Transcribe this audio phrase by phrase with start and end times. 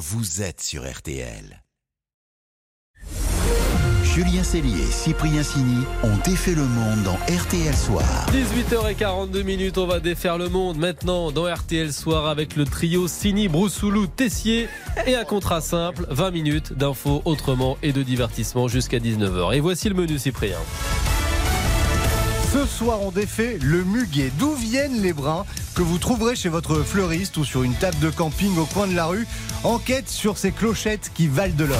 [0.00, 1.62] vous êtes sur RTL.
[4.02, 8.26] Julien Cellier et Cyprien Sini ont défait le monde dans RTL Soir.
[8.32, 13.48] 18h42 minutes, on va défaire le monde maintenant dans RTL Soir avec le trio Sini,
[13.48, 14.68] Broussoulou, Tessier
[15.06, 19.54] et un contrat simple, 20 minutes d'infos autrement et de divertissement jusqu'à 19h.
[19.54, 20.56] Et voici le menu Cyprien.
[22.52, 24.32] Ce soir, on défait le muguet.
[24.36, 25.46] D'où viennent les brins
[25.76, 28.96] que vous trouverez chez votre fleuriste ou sur une table de camping au coin de
[28.96, 29.24] la rue
[29.62, 31.78] Enquête sur ces clochettes qui valent de l'or.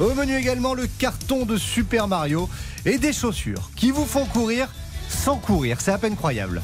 [0.00, 2.48] Au menu également le carton de Super Mario
[2.86, 4.68] et des chaussures qui vous font courir
[5.10, 5.82] sans courir.
[5.82, 6.62] C'est à peine croyable.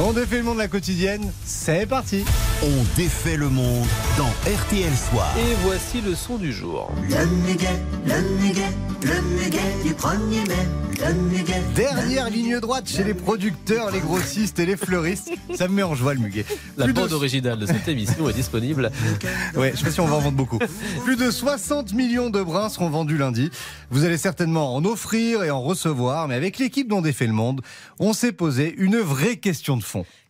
[0.00, 1.32] On défait le monde de la quotidienne.
[1.44, 2.24] C'est parti.
[2.62, 5.28] On défait le monde dans RTL Soir.
[5.38, 6.90] Et voici le son du jour.
[7.02, 7.66] Le muguet,
[8.06, 8.62] le muguet,
[9.02, 10.68] le muguet du 1er mai.
[11.00, 11.62] Le muguet.
[11.76, 15.30] Dernière ligne droite chez les producteurs, les grossistes et les fleuristes.
[15.54, 16.44] Ça me met en joie le muguet.
[16.76, 18.90] La Plus de- bande originale de cette émission est disponible.
[19.56, 20.58] Ouais, je sais pas si on va en vendre beaucoup.
[21.04, 23.50] Plus de 60 millions de brins seront vendus lundi.
[23.90, 27.60] Vous allez certainement en offrir et en recevoir, mais avec l'équipe dont défait le monde,
[27.98, 29.82] on s'est posé une vraie question de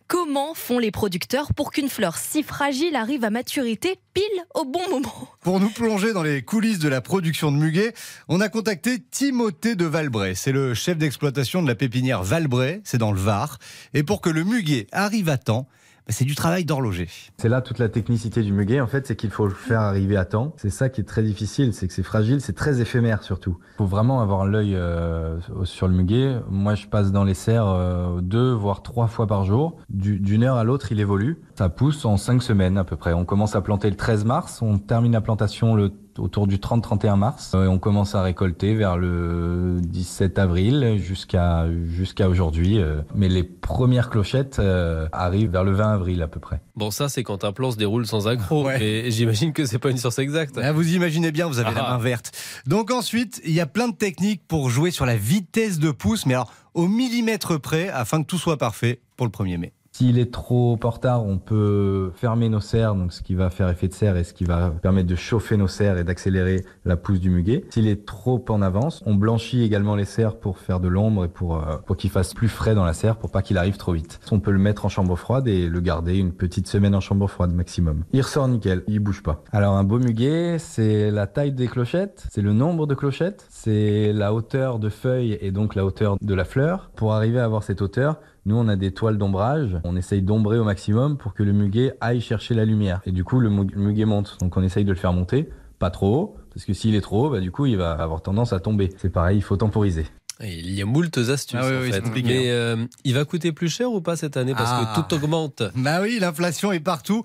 [0.07, 4.23] Comment font les producteurs pour qu'une fleur si fragile arrive à maturité pile
[4.55, 5.29] au bon moment?
[5.41, 7.93] Pour nous plonger dans les coulisses de la production de muguet,
[8.27, 10.33] on a contacté Timothée de Valbray.
[10.33, 13.59] C'est le chef d'exploitation de la pépinière Valbray, c'est dans le Var.
[13.93, 15.67] Et pour que le muguet arrive à temps,
[16.09, 17.07] c'est du travail d'horloger.
[17.37, 20.17] C'est là toute la technicité du muguet, en fait, c'est qu'il faut le faire arriver
[20.17, 20.53] à temps.
[20.57, 23.57] C'est ça qui est très difficile, c'est que c'est fragile, c'est très éphémère surtout.
[23.75, 26.35] Il faut vraiment avoir l'œil euh, sur le muguet.
[26.49, 29.77] Moi, je passe dans les serres euh, deux, voire trois fois par jour.
[29.89, 31.37] Du- D'une heure à l'autre, il évolue.
[31.55, 33.13] Ça pousse en cinq semaines à peu près.
[33.13, 37.15] On commence à planter le 13 mars, on termine la plantation le autour du 30-31
[37.17, 37.51] mars.
[37.55, 42.79] Euh, et on commence à récolter vers le 17 avril jusqu'à jusqu'à aujourd'hui.
[42.79, 43.01] euh.
[43.15, 46.61] Mais les premières clochettes euh, arrivent vers le 20 avril à peu près.
[46.75, 48.65] Bon, ça, c'est quand un plan se déroule sans accroc.
[48.65, 48.81] Ouais.
[48.83, 50.59] Et j'imagine que c'est pas une science exacte.
[50.61, 51.91] Ah, vous imaginez bien, vous avez la Ah.
[51.91, 52.31] main verte.
[52.67, 56.25] Donc ensuite, il y a plein de techniques pour jouer sur la vitesse de pouce,
[56.25, 59.73] mais alors au millimètre près, afin que tout soit parfait pour le 1er mai.
[59.99, 63.89] S'il est trop en on peut fermer nos serres, donc ce qui va faire effet
[63.89, 67.19] de serre et ce qui va permettre de chauffer nos serres et d'accélérer la pousse
[67.19, 67.65] du muguet.
[67.69, 71.27] S'il est trop en avance, on blanchit également les serres pour faire de l'ombre et
[71.27, 73.91] pour, euh, pour qu'il fasse plus frais dans la serre pour pas qu'il arrive trop
[73.91, 74.21] vite.
[74.31, 77.27] On peut le mettre en chambre froide et le garder une petite semaine en chambre
[77.27, 78.05] froide maximum.
[78.13, 79.43] Il ressort nickel, il bouge pas.
[79.51, 84.13] Alors un beau muguet, c'est la taille des clochettes, c'est le nombre de clochettes, c'est
[84.13, 86.89] la hauteur de feuilles et donc la hauteur de la fleur.
[86.95, 89.77] Pour arriver à avoir cette hauteur, nous, on a des toiles d'ombrage.
[89.83, 93.01] On essaye d'ombrer au maximum pour que le muguet aille chercher la lumière.
[93.05, 94.37] Et du coup, le mu- le muguet monte.
[94.39, 95.49] Donc, on essaye de le faire monter.
[95.77, 98.21] Pas trop haut, parce que s'il est trop haut, bah, du coup, il va avoir
[98.21, 98.89] tendance à tomber.
[98.97, 100.05] C'est pareil, il faut temporiser.
[100.41, 102.01] Et Il y a moultes astuces Ah oui, en oui, c'est fait.
[102.01, 104.53] compliqué, Mais euh, il va coûter plus cher ou pas cette année?
[104.53, 104.93] Parce Ah.
[104.95, 105.63] que tout augmente.
[105.75, 107.23] Bah oui, l'inflation est partout,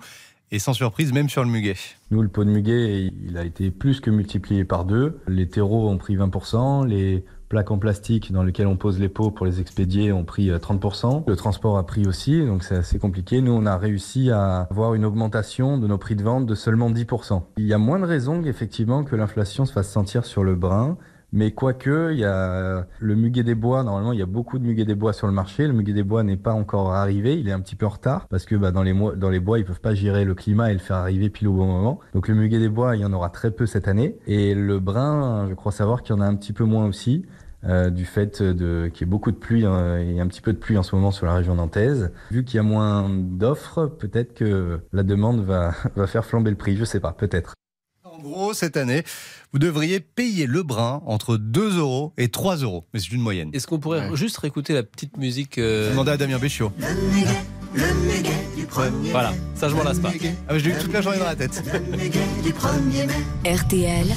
[0.51, 1.75] et sans surprise, même sur le muguet.
[2.11, 5.19] Nous, le pot de muguet, il a été plus que multiplié par deux.
[5.27, 7.23] Les terreaux ont pris 20%, les
[7.55, 10.57] plaques en plastique dans lesquelles on pose les pots pour les expédier ont pris euh,
[10.57, 11.23] 30%.
[11.25, 13.39] Le transport a pris aussi, donc c'est assez compliqué.
[13.39, 16.91] Nous, on a réussi à avoir une augmentation de nos prix de vente de seulement
[16.91, 17.43] 10%.
[17.55, 20.97] Il y a moins de raisons effectivement que l'inflation se fasse sentir sur le brin.
[21.31, 23.83] Mais quoique, il y a le muguet des bois.
[23.83, 25.67] Normalement, il y a beaucoup de muguet des bois sur le marché.
[25.67, 27.37] Le muguet des bois n'est pas encore arrivé.
[27.37, 28.93] Il est un petit peu en retard parce que bah, dans, les
[29.39, 31.99] bois, ils peuvent pas gérer le climat et le faire arriver pile au bon moment.
[32.13, 34.17] Donc le muguet des bois, il y en aura très peu cette année.
[34.27, 37.25] Et le brun, je crois savoir qu'il y en a un petit peu moins aussi.
[37.65, 40.57] Euh, du fait de qu'il y ait beaucoup de pluie et un petit peu de
[40.57, 42.11] pluie en ce moment sur la région nantaise.
[42.31, 46.57] Vu qu'il y a moins d'offres, peut-être que la demande va, va faire flamber le
[46.57, 46.77] prix.
[46.77, 47.53] Je sais pas, peut-être.
[48.03, 49.03] En gros, cette année,
[49.51, 52.85] vous devriez payer le brin entre 2 euros et 3 euros.
[52.93, 53.49] Mais c'est une moyenne.
[53.51, 54.15] Est-ce qu'on pourrait Ouais.
[54.15, 56.71] juste réécouter la petite musique euh, Demandez à Damien Béchiot.
[57.75, 60.11] Le muguet du 1er Voilà, ça je m'en lasse pas.
[60.47, 61.61] Ah, mais je l'ai eu toute la journée dans la tête.
[61.73, 63.53] Le muguet du 1er mai.
[63.55, 64.07] RTL,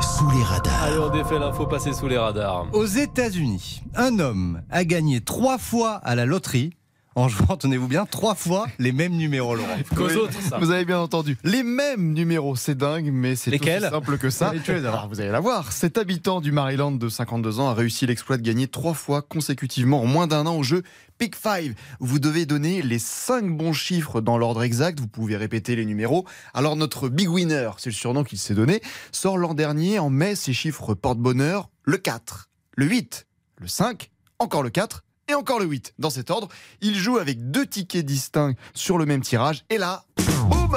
[0.00, 0.82] Sous les radars.
[0.84, 2.66] Allez, on défait l'info passée sous les radars.
[2.72, 6.70] Aux États-Unis, un homme a gagné trois fois à la loterie
[7.18, 9.68] en jouant, tenez-vous bien, trois fois les mêmes numéros, Laurent.
[9.96, 10.14] Qu'aux Oui.
[10.14, 10.58] autres, ça.
[10.58, 11.36] Vous avez bien entendu.
[11.42, 14.52] Les mêmes numéros, c'est dingue, mais c'est aussi simple que ça.
[14.68, 15.72] Alors, vous allez la voir.
[15.72, 20.00] Cet habitant du Maryland de 52 ans a réussi l'exploit de gagner trois fois consécutivement
[20.02, 20.82] en moins d'un an au jeu
[21.18, 21.74] Pick 5.
[21.98, 25.00] Vous devez donner les cinq bons chiffres dans l'ordre exact.
[25.00, 26.24] Vous pouvez répéter les numéros.
[26.54, 28.80] Alors, notre big winner, c'est le surnom qu'il s'est donné,
[29.10, 29.98] sort l'an dernier.
[29.98, 31.68] En mai, ses chiffres portent bonheur.
[31.82, 33.26] Le 4, le 8,
[33.56, 35.94] le 5, encore le 4 et encore le 8.
[35.98, 36.48] Dans cet ordre,
[36.80, 39.64] il joue avec deux tickets distincts sur le même tirage.
[39.70, 40.04] Et là,
[40.48, 40.76] boum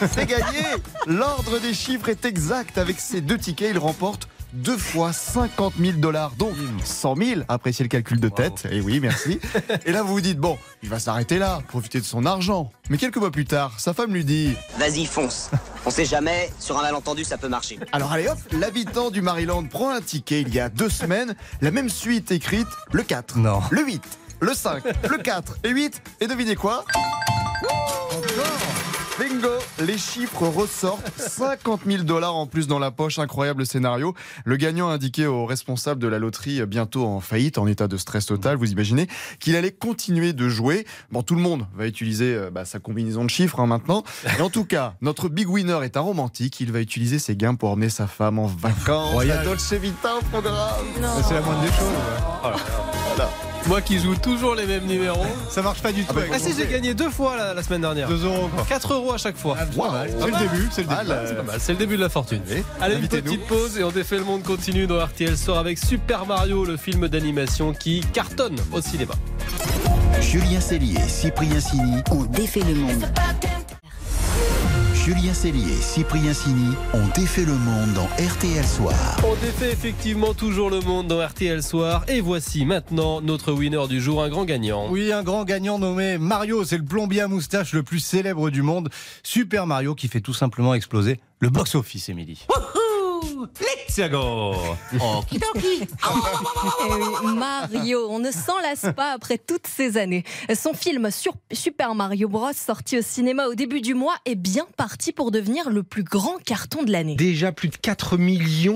[0.12, 0.60] C'est gagné
[1.06, 2.78] L'ordre des chiffres est exact.
[2.78, 6.54] Avec ces deux tickets, il remporte deux fois 50 000 dollars, donc
[6.84, 7.40] 100 000.
[7.48, 8.66] Appréciez le calcul de tête.
[8.70, 9.38] Et oui, merci.
[9.84, 12.70] Et là, vous vous dites, bon, il va s'arrêter là, profiter de son argent.
[12.88, 15.50] Mais quelques mois plus tard, sa femme lui dit, Vas-y, fonce.
[15.84, 17.78] On sait jamais, sur un malentendu, ça peut marcher.
[17.92, 21.70] alors allez hop, l'habitant du Maryland prend un ticket il y a deux semaines, la
[21.70, 23.60] même suite écrite, le 4, Non.
[23.70, 24.02] le 8,
[24.40, 26.02] le 5, le 4 et 8.
[26.20, 26.84] Et devinez quoi?
[29.18, 29.48] Bingo
[29.78, 34.14] Les chiffres ressortent 50 000 dollars en plus dans la poche, incroyable scénario.
[34.44, 37.86] Le gagnant a indiqué au responsable de la loterie, euh, bientôt en faillite, en état
[37.86, 39.06] de stress total, vous imaginez,
[39.38, 40.86] qu'il allait continuer de jouer.
[41.10, 44.02] Bon, tout le monde va utiliser euh, bah, sa combinaison de chiffres hein, maintenant.
[44.38, 46.58] Et en tout cas, notre big winner est un romantique.
[46.60, 49.12] Il va utiliser ses gains pour emmener sa femme en vacances.
[49.12, 49.38] Royal.
[49.38, 50.56] La Dolce Vita au programme.
[51.26, 51.92] C'est la moindre des choses.
[52.44, 53.55] ouais.
[53.68, 55.26] Moi qui joue toujours les mêmes numéros.
[55.50, 56.14] Ça marche pas du tout.
[56.14, 58.08] bah, avec Ah si, j'ai gagné deux fois la, la semaine dernière.
[58.08, 58.64] 2 euros quoi.
[58.68, 59.56] 4 euros à chaque fois.
[59.76, 59.86] Wow,
[60.20, 61.10] c'est le début, c'est le début.
[61.10, 62.42] Ah, C'est pas mal, c'est le début de la fortune.
[62.80, 66.26] Allez, une petite pause et on défait le monde continue dans RTL Soir avec Super
[66.26, 69.14] Mario, le film d'animation qui cartonne au cinéma.
[70.20, 72.02] Julien Cellier, Cyprien Sini.
[72.10, 73.04] On défait le monde.
[75.06, 79.16] Julien Cellier, Cyprien Sini ont défait le monde dans RTL Soir.
[79.24, 84.00] On défait effectivement toujours le monde dans RTL Soir et voici maintenant notre winner du
[84.00, 84.88] jour, un grand gagnant.
[84.90, 88.62] Oui, un grand gagnant nommé Mario, c'est le plombier à moustache le plus célèbre du
[88.62, 88.88] monde.
[89.22, 92.44] Super Mario qui fait tout simplement exploser le box-office, Émilie.
[96.88, 100.24] Eh oui, Mario, on ne s'en lasse pas après toutes ces années.
[100.54, 104.66] Son film sur Super Mario Bros, sorti au cinéma au début du mois, est bien
[104.76, 107.16] parti pour devenir le plus grand carton de l'année.
[107.16, 108.16] Déjà plus de 4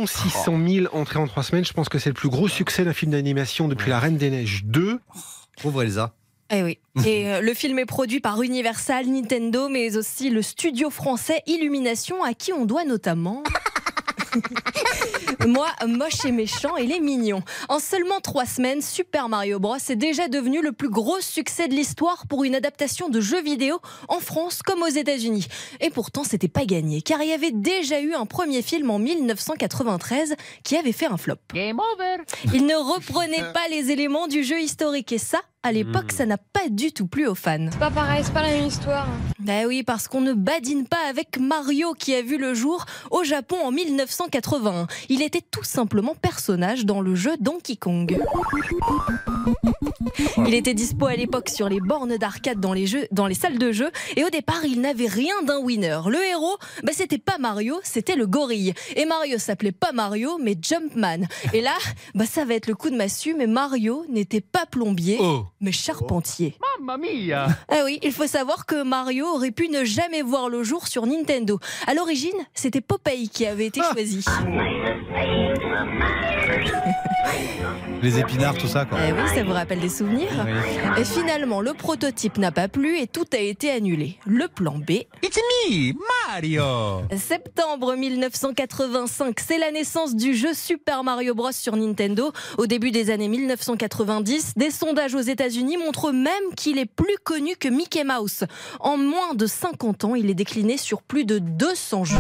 [0.07, 1.65] 600 000 entrées en 3 semaines.
[1.65, 4.31] Je pense que c'est le plus gros succès d'un film d'animation depuis La Reine des
[4.31, 5.01] Neiges 2.
[5.63, 6.15] Pauvre Elsa.
[6.53, 6.79] Eh oui.
[7.07, 12.25] Et euh, le film est produit par Universal, Nintendo, mais aussi le studio français Illumination,
[12.25, 13.45] à qui on doit notamment.
[15.47, 17.43] Moi, moche et méchant, et les mignons.
[17.69, 21.75] En seulement trois semaines, Super Mario Bros est déjà devenu le plus gros succès de
[21.75, 23.79] l'histoire pour une adaptation de jeu vidéo
[24.09, 25.47] en France comme aux États-Unis.
[25.81, 28.99] Et pourtant, c'était pas gagné, car il y avait déjà eu un premier film en
[28.99, 31.37] 1993 qui avait fait un flop.
[32.53, 36.39] Il ne reprenait pas les éléments du jeu historique, et ça, à l'époque, ça n'a
[36.39, 37.69] pas du tout plu aux fans.
[37.79, 39.07] pas pareil, c'est pas la même histoire.
[39.39, 43.25] Ben oui, parce qu'on ne badine pas avec Mario qui a vu le jour au
[43.25, 44.87] Japon en 1981.
[45.11, 48.19] Il était tout simplement personnage dans le jeu Donkey Kong.
[50.47, 53.59] Il était dispo à l'époque sur les bornes d'arcade dans les jeux, dans les salles
[53.59, 56.01] de jeu, et au départ, il n'avait rien d'un winner.
[56.07, 58.73] Le héros, ben c'était pas Mario, c'était le gorille.
[58.97, 61.27] Et Mario s'appelait pas Mario, mais Jumpman.
[61.53, 61.77] Et là,
[62.15, 65.73] ben ça va être le coup de massue, mais Mario n'était pas plombier, Oh mais
[65.73, 66.57] charpentier.
[67.69, 71.07] Ah oui, il faut savoir que Mario aurait pu ne jamais voir le jour sur
[71.07, 71.59] Nintendo.
[71.87, 74.25] À l'origine, c'était Popeye qui avait été choisi.
[78.03, 78.99] Les épinards, tout ça quoi.
[79.07, 81.01] Eh oui, ça vous rappelle des souvenirs Oui.
[81.01, 84.19] Et finalement, le prototype n'a pas plu et tout a été annulé.
[84.25, 84.91] Le plan B.
[85.23, 85.93] It's me,
[86.29, 87.03] Mario.
[87.17, 92.33] Septembre 1985, c'est la naissance du jeu Super Mario Bros sur Nintendo.
[92.57, 97.57] Au début des années 1990, des sondages aux États-Unis montrent même qu'il est plus connu
[97.57, 98.45] que Mickey Mouse.
[98.81, 102.17] En moins de 50 ans, il est décliné sur plus de 200 jeux.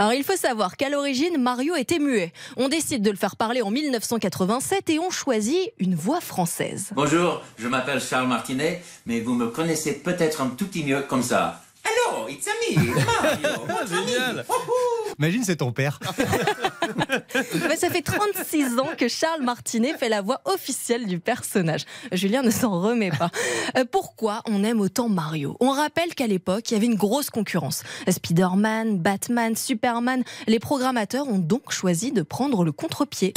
[0.00, 2.32] Alors il faut savoir qu'à l'origine, Mario était muet.
[2.56, 6.88] On décide de le faire parler en 1987 et on choisit une voix française.
[6.94, 11.22] Bonjour, je m'appelle Charles Martinet, mais vous me connaissez peut-être un tout petit mieux comme
[11.22, 11.62] ça.
[11.84, 13.66] Hello, it's me, Mario.
[14.06, 14.46] Génial
[15.18, 16.00] Imagine, c'est ton père.
[17.68, 21.84] Mais ça fait 36 ans que Charles Martinet fait la voix officielle du personnage.
[22.12, 23.30] Julien ne s'en remet pas.
[23.76, 25.56] Euh, Pourquoi on aime autant Mario?
[25.60, 27.82] On rappelle qu'à l'époque, il y avait une grosse concurrence.
[28.08, 30.22] Spider-Man, Batman, Superman.
[30.46, 33.34] Les programmateurs ont donc choisi de prendre le contre-pied.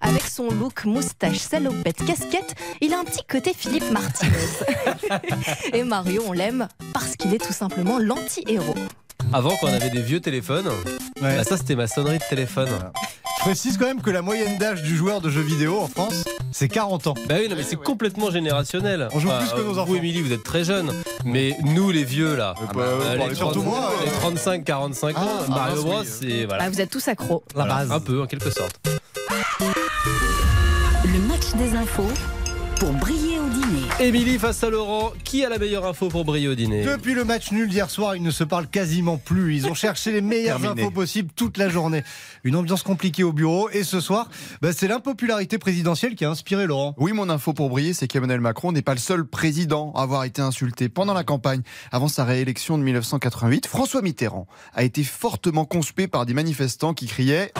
[0.00, 4.30] Avec son look moustache, salopette, casquette, il a un petit côté Philippe Martinez.
[5.72, 8.74] Et Mario, on l'aime parce qu'il est tout simplement l'anti-héros.
[9.32, 10.68] Avant, quand on avait des vieux téléphones,
[11.20, 11.36] Ouais.
[11.36, 12.68] bah, ça c'était ma sonnerie de téléphone.
[13.38, 16.24] Je précise quand même que la moyenne d'âge du joueur de jeux vidéo en France,
[16.52, 17.14] c'est 40 ans.
[17.28, 19.08] Bah oui, non, mais c'est complètement générationnel.
[19.12, 19.94] On joue plus que nos Vous, enfants.
[19.94, 20.92] Émilie, vous êtes très jeune.
[21.24, 24.14] Mais nous, les vieux, là, bah, euh, les, parlez 30 surtout moi, les euh.
[24.20, 26.06] 35, 45 ans, Ah, Mario ah, Bros, oui.
[26.08, 26.44] c'est.
[26.46, 26.64] Voilà.
[26.64, 27.42] Ah, vous êtes tous accros.
[27.56, 27.92] La Voilà, base.
[27.92, 28.80] Un peu, en quelque sorte.
[31.04, 32.08] Le match des infos
[32.78, 33.82] pour briller au dîner.
[34.00, 36.84] Émilie face à Laurent, qui a la meilleure info pour briller au dîner?
[36.84, 39.56] Depuis le match nul d'hier soir, ils ne se parlent quasiment plus.
[39.56, 40.82] Ils ont cherché les meilleures Terminé.
[40.82, 42.02] infos possibles toute la journée.
[42.42, 43.68] Une ambiance compliquée au bureau.
[43.70, 44.28] Et ce soir,
[44.62, 46.94] bah, c'est l'impopularité présidentielle qui a inspiré Laurent.
[46.98, 50.24] Oui, mon info pour briller, c'est qu'Emmanuel Macron n'est pas le seul président à avoir
[50.24, 51.62] été insulté pendant la campagne.
[51.92, 57.06] Avant sa réélection de 1988, François Mitterrand a été fortement conspué par des manifestants qui
[57.06, 57.52] criaient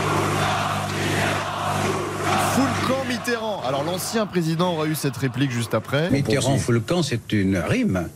[3.34, 3.62] Mitterrand.
[3.66, 6.10] Alors l'ancien président aura eu cette réplique juste après.
[6.10, 8.08] Mitterrand, full camp, c'est une rime.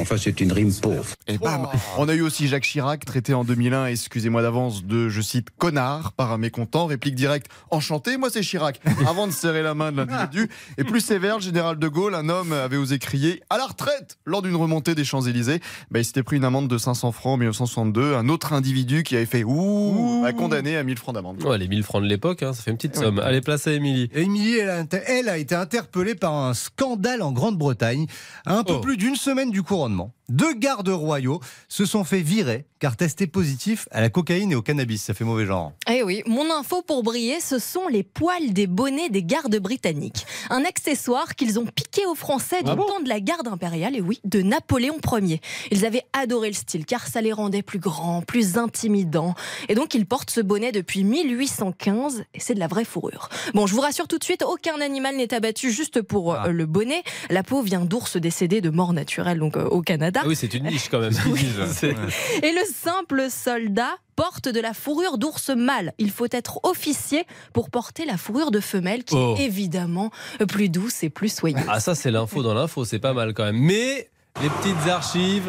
[0.00, 1.04] Enfin, c'est une rime pauvre.
[1.26, 5.20] Et bam On a eu aussi Jacques Chirac, traité en 2001, excusez-moi d'avance, de, je
[5.20, 6.86] cite, connard par un mécontent.
[6.86, 8.80] Réplique directe, enchanté, moi c'est Chirac.
[9.06, 10.48] Avant de serrer la main de l'individu.
[10.78, 14.18] Et plus sévère, le général de Gaulle, un homme avait osé crier à la retraite
[14.24, 15.60] lors d'une remontée des Champs-Élysées.
[15.90, 18.14] Bah, il s'était pris une amende de 500 francs en 1962.
[18.14, 21.42] Un autre individu qui avait fait ouh, a condamné à 1000 francs d'amende.
[21.44, 23.18] Ouais, les 1000 francs de l'époque, hein, ça fait une petite somme.
[23.20, 24.08] Allez, place à Émilie.
[24.14, 28.06] Émilie, elle, a inter- elle a été interpellée par un scandale en Grande-Bretagne.
[28.46, 28.80] Un peu Oh.
[28.80, 33.88] plus d'une semaine du couronnement, deux gardes royaux se sont fait virer car testés positifs
[33.90, 35.02] à la cocaïne et au cannabis.
[35.02, 35.72] Ça fait mauvais genre.
[35.90, 40.26] Eh oui, mon info pour briller, ce sont les poils des bonnets des gardes britanniques.
[40.50, 43.96] Un accessoire qu'ils ont piqué aux Français du Ah bon temps de la garde impériale,
[43.96, 45.40] et oui, de Napoléon Ier.
[45.70, 49.34] Ils avaient adoré le style car ça les rendait plus grands, plus intimidants.
[49.68, 53.28] Et donc ils portent ce bonnet depuis 1815 et c'est de la vraie fourrure.
[53.54, 56.66] Bon, je vous rassure tout de suite, aucun animal n'est abattu juste pour euh, le
[56.66, 57.02] bonnet.
[57.30, 60.20] La peau vient d'ours décédés de mort naturelle, donc euh, au Canada.
[60.24, 61.12] Ah oui, c'est une niche quand même.
[62.42, 65.92] Et le simple soldat porte de la fourrure d'ours mâle.
[65.98, 69.34] Il faut être officier pour porter la fourrure de femelle qui Oh.
[69.38, 70.10] est évidemment
[70.48, 71.60] plus douce et plus soyeuse.
[71.68, 73.56] Ah ça c'est l'info dans l'info, c'est pas mal quand même.
[73.58, 74.08] Mais
[74.42, 75.48] les petites archives,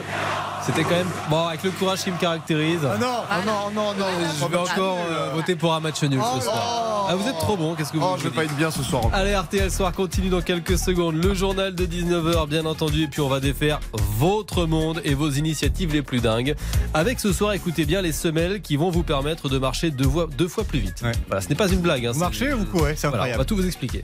[0.66, 2.82] c'était quand même bon avec le courage qui me caractérise.
[2.82, 4.06] non, non, non, non,
[4.40, 7.08] Je vais encore euh, voter pour un match nul ce soir.
[7.12, 8.84] Ah vous êtes trop bon, qu'est-ce que vous Oh, je vais pas être bien ce
[8.84, 9.04] soir.
[9.14, 11.16] Allez, RTL Soir continue dans quelques secondes.
[11.16, 13.04] Le journal de 19h, bien entendu.
[13.04, 13.80] Et puis, on va défaire
[14.20, 16.56] votre monde et vos initiatives les plus dingues.
[16.94, 20.28] Avec ce soir, écoutez bien les semelles qui vont vous permettre de marcher deux, voies-
[20.38, 21.04] deux fois plus vite.
[21.28, 22.06] Voilà, ce n'est pas une blague.
[22.06, 23.38] Hein, Vous marchez ou quoi C'est Voilà, on incroyable.
[23.40, 24.04] va tout vous expliquer.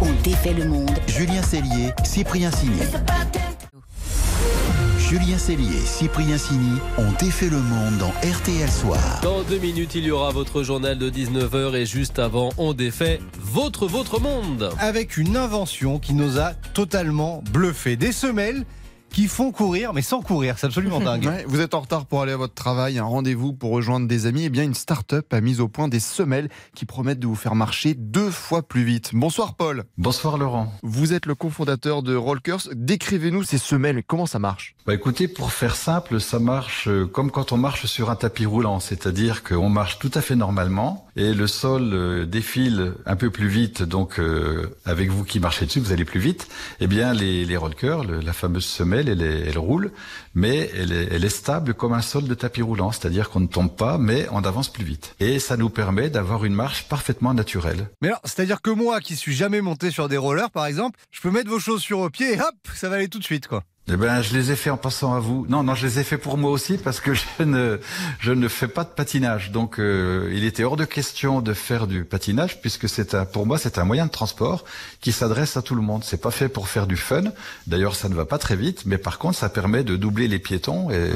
[0.00, 0.90] On défait le monde.
[1.08, 2.82] Julien Cellier, Cyprien Signé.
[5.08, 9.20] Julien Cellier et Cyprien Sini ont défait le monde dans RTL Soir.
[9.22, 11.76] Dans deux minutes, il y aura votre journal de 19h.
[11.76, 14.68] Et juste avant, on défait votre, votre monde.
[14.80, 17.94] Avec une invention qui nous a totalement bluffé.
[17.94, 18.64] Des semelles
[19.16, 20.56] qui font courir, mais sans courir.
[20.58, 21.24] C'est absolument dingue.
[21.24, 24.26] Ouais, vous êtes en retard pour aller à votre travail, un rendez-vous pour rejoindre des
[24.26, 24.42] amis.
[24.44, 27.54] Eh bien, une start-up a mis au point des semelles qui promettent de vous faire
[27.54, 29.12] marcher deux fois plus vite.
[29.14, 29.84] Bonsoir Paul.
[29.96, 30.70] Bonsoir Laurent.
[30.82, 32.68] Vous êtes le cofondateur de Rollkers.
[32.74, 34.02] Décrivez-nous ces semelles.
[34.06, 34.74] Comment ça marche?
[34.86, 38.44] Bah écoutez, pour faire simple, ça marche euh, comme quand on marche sur un tapis
[38.44, 43.30] roulant, c'est-à-dire qu'on marche tout à fait normalement et le sol euh, défile un peu
[43.30, 46.48] plus vite, donc euh, avec vous qui marchez dessus, vous allez plus vite.
[46.80, 49.92] Eh bien, les, les rollers, le- la fameuse semelle, elle, roule,
[50.34, 53.46] mais elle est, elle est stable comme un sol de tapis roulant, c'est-à-dire qu'on ne
[53.46, 55.14] tombe pas, mais on avance plus vite.
[55.20, 57.88] Et ça nous permet d'avoir une marche parfaitement naturelle.
[58.02, 61.20] Mais alors, c'est-à-dire que moi, qui suis jamais monté sur des rollers, par exemple, je
[61.20, 63.62] peux mettre vos chaussures au pied et hop, ça va aller tout de suite, quoi.
[63.88, 65.46] Eh ben, je les ai fait en passant à vous.
[65.48, 67.78] Non, non, je les ai fait pour moi aussi parce que je ne,
[68.18, 69.52] je ne fais pas de patinage.
[69.52, 73.46] Donc, euh, il était hors de question de faire du patinage puisque c'est un, pour
[73.46, 74.64] moi, c'est un moyen de transport
[75.00, 76.02] qui s'adresse à tout le monde.
[76.02, 77.24] C'est pas fait pour faire du fun.
[77.68, 80.40] D'ailleurs, ça ne va pas très vite, mais par contre, ça permet de doubler les
[80.40, 81.12] piétons et,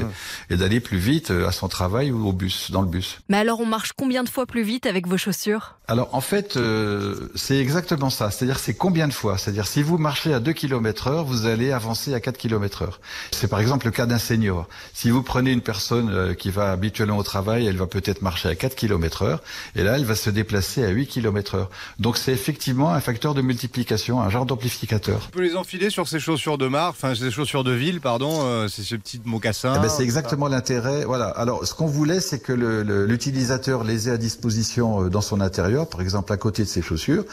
[0.49, 3.19] et d'aller plus vite euh, à son travail ou au bus, dans le bus.
[3.27, 5.75] Mais alors, on marche combien de fois plus vite avec vos chaussures?
[5.91, 8.31] Alors en fait, euh, c'est exactement ça.
[8.31, 9.37] C'est-à-dire c'est combien de fois?
[9.37, 12.99] C'est-à-dire si vous marchez à 2 km heure, vous allez avancer à 4 km heure.
[13.31, 14.67] C'est par exemple le cas d'un senior.
[14.93, 18.49] Si vous prenez une personne euh, qui va habituellement au travail, elle va peut-être marcher
[18.49, 19.41] à 4 km heure,
[19.75, 21.69] et là elle va se déplacer à 8 km heure.
[21.99, 25.21] Donc c'est effectivement un facteur de multiplication, un genre d'amplificateur.
[25.27, 28.41] On peut les enfiler sur ces chaussures de marque, enfin, ces chaussures de ville, pardon,
[28.43, 29.73] euh, c'est ces petits mocassins.
[29.77, 31.05] Eh ben, c'est exactement l'intérêt.
[31.05, 31.25] Voilà.
[31.27, 35.21] Alors, ce qu'on voulait, c'est que le- le- l'utilisateur les ait à disposition euh, dans
[35.21, 37.23] son intérieur, par exemple à côté de ses chaussures.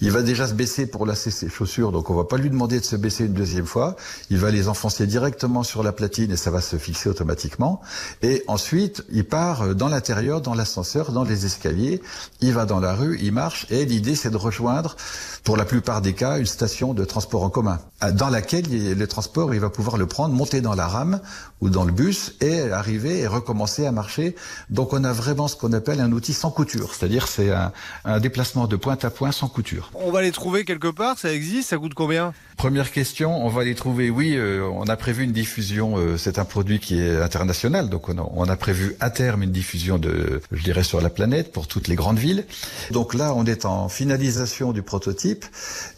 [0.00, 2.80] Il va déjà se baisser pour lasser ses chaussures, donc on va pas lui demander
[2.80, 3.96] de se baisser une deuxième fois.
[4.30, 7.80] Il va les enfoncer directement sur la platine et ça va se fixer automatiquement.
[8.22, 12.00] Et ensuite, il part euh, dans l'intérieur, dans l'ascenseur, dans les escaliers.
[12.40, 13.66] Il va dans la rue, il marche.
[13.70, 14.96] Et l'idée, c'est de rejoindre,
[15.44, 18.94] pour la plupart des cas, une station de transport en commun, euh, dans laquelle il-
[18.94, 21.20] le transport, il va pouvoir le prendre, monter dans la rame
[21.60, 24.36] ou dans le bus et arriver et recommencer à marcher.
[24.70, 27.72] Donc on a vraiment ce qu'on appelle un outil sans couture, c'est-à-dire c'est un,
[28.04, 29.90] un déplacement de point à point sans couture.
[29.94, 32.32] On va les trouver quelque part, ça existe, ça coûte combien?
[32.56, 34.10] Première question, on va les trouver.
[34.10, 35.96] Oui, euh, on a prévu une diffusion.
[35.96, 39.42] euh, c'est un produit qui est international, donc on a, on a prévu à terme
[39.42, 42.44] une diffusion de, je dirais, sur la planète pour toutes les grandes villes.
[42.92, 45.31] Donc là, on est en finalisation du prototype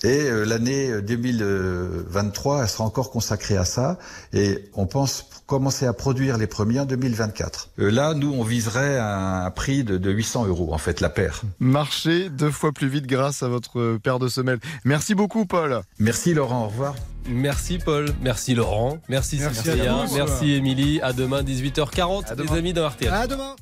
[0.03, 3.99] et euh, l'année 2023, elle sera encore consacrée à ça.
[4.33, 7.71] Et on pense commencer à produire les premiers en 2024.
[7.79, 11.11] Euh, là, nous, on viserait un, un prix de, de 800 euros, en fait, la
[11.11, 11.43] paire.
[11.59, 14.61] Marchez deux fois plus vite grâce à votre paire de semelles.
[14.85, 15.83] Merci beaucoup, Paul.
[15.99, 16.65] Merci, Laurent.
[16.65, 16.95] Au revoir.
[17.27, 21.01] Merci Paul, merci Laurent, merci, Merci Cynthia, à merci Émilie.
[21.01, 23.13] À demain 18h40 les amis dans RTL.
[23.13, 23.57] À demain.